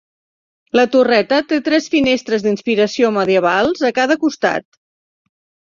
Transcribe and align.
La 0.79 0.85
torreta 0.95 1.39
té 1.51 1.59
tres 1.67 1.91
finestres 1.97 2.47
d'inspiració 2.47 3.13
medievals 3.21 3.87
a 3.91 3.95
cada 4.01 4.19
costat. 4.27 4.69